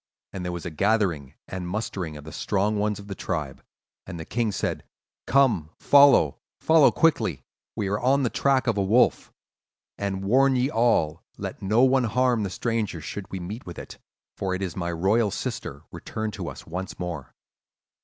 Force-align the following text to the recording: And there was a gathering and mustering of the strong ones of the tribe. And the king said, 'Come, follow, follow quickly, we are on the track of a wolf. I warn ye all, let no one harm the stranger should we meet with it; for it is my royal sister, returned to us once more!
And 0.33 0.43
there 0.43 0.51
was 0.51 0.65
a 0.65 0.71
gathering 0.71 1.35
and 1.47 1.67
mustering 1.67 2.17
of 2.17 2.23
the 2.23 2.31
strong 2.31 2.79
ones 2.79 2.97
of 2.97 3.05
the 3.07 3.13
tribe. 3.13 3.63
And 4.07 4.19
the 4.19 4.25
king 4.25 4.51
said, 4.51 4.83
'Come, 5.27 5.69
follow, 5.79 6.39
follow 6.59 6.89
quickly, 6.89 7.43
we 7.75 7.87
are 7.87 7.99
on 7.99 8.23
the 8.23 8.31
track 8.31 8.65
of 8.65 8.79
a 8.79 8.83
wolf. 8.83 9.31
I 9.99 10.09
warn 10.09 10.55
ye 10.55 10.71
all, 10.71 11.21
let 11.37 11.61
no 11.61 11.83
one 11.83 12.05
harm 12.05 12.41
the 12.41 12.49
stranger 12.49 12.99
should 12.99 13.29
we 13.29 13.39
meet 13.39 13.67
with 13.67 13.77
it; 13.77 13.99
for 14.35 14.55
it 14.55 14.63
is 14.63 14.75
my 14.75 14.91
royal 14.91 15.29
sister, 15.29 15.83
returned 15.91 16.33
to 16.33 16.49
us 16.49 16.65
once 16.65 16.97
more! 16.97 17.35